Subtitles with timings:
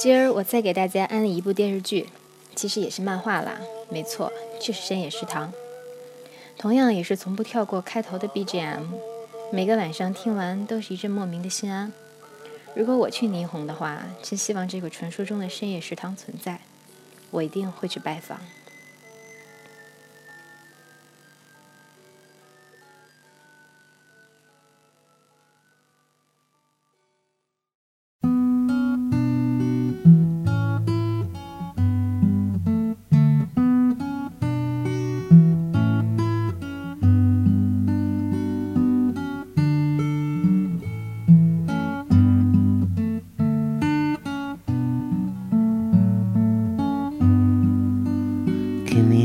[0.00, 2.08] 今儿我再给大家安利一部电视剧，
[2.54, 3.60] 其实也是漫画啦，
[3.90, 5.52] 没错，就是《深夜食堂》。
[6.56, 8.84] 同样也是从不跳过开头的 BGM，
[9.52, 11.92] 每个晚上听完都是一阵莫名的心安。
[12.72, 16.60] 如果我去霓虹的话，真希望这个传说中的深夜食堂存在，
[17.30, 18.40] 我一定会去拜访。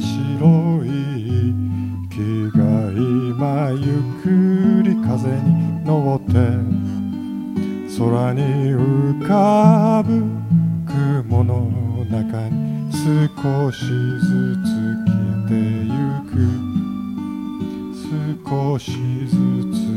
[0.00, 0.88] 白い。
[2.10, 2.60] 木が
[2.92, 4.24] 今ゆっく
[4.82, 6.32] り風に乗って
[7.98, 8.40] 空に
[8.74, 10.10] 浮かぶ
[10.86, 11.52] 雲の
[12.10, 14.66] 中に少しずつ
[15.06, 15.12] 消
[15.44, 15.90] えてゆ
[16.30, 16.32] く。
[18.48, 18.92] 少し
[19.26, 19.34] ず
[19.72, 19.87] つ